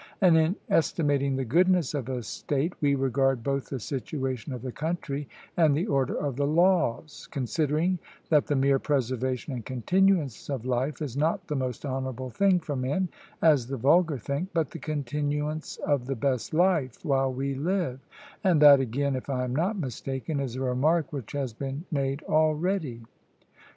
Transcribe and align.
And 0.19 0.35
in 0.35 0.55
estimating 0.67 1.35
the 1.35 1.45
goodness 1.45 1.93
of 1.93 2.09
a 2.09 2.23
state, 2.23 2.73
we 2.81 2.95
regard 2.95 3.43
both 3.43 3.69
the 3.69 3.79
situation 3.79 4.51
of 4.51 4.63
the 4.63 4.71
country 4.71 5.29
and 5.55 5.77
the 5.77 5.85
order 5.85 6.15
of 6.17 6.37
the 6.37 6.47
laws, 6.47 7.27
considering 7.29 7.99
that 8.29 8.47
the 8.47 8.55
mere 8.55 8.79
preservation 8.79 9.53
and 9.53 9.63
continuance 9.63 10.49
of 10.49 10.65
life 10.65 11.03
is 11.03 11.15
not 11.15 11.45
the 11.45 11.55
most 11.55 11.85
honourable 11.85 12.31
thing 12.31 12.59
for 12.59 12.75
men, 12.75 13.09
as 13.43 13.67
the 13.67 13.77
vulgar 13.77 14.17
think, 14.17 14.49
but 14.55 14.71
the 14.71 14.79
continuance 14.79 15.77
of 15.85 16.07
the 16.07 16.15
best 16.15 16.51
life, 16.51 17.05
while 17.05 17.31
we 17.31 17.53
live; 17.53 17.99
and 18.43 18.59
that 18.59 18.79
again, 18.79 19.15
if 19.15 19.29
I 19.29 19.43
am 19.43 19.55
not 19.55 19.77
mistaken, 19.77 20.39
is 20.39 20.55
a 20.55 20.61
remark 20.61 21.13
which 21.13 21.33
has 21.33 21.53
been 21.53 21.85
made 21.91 22.23
already. 22.23 23.03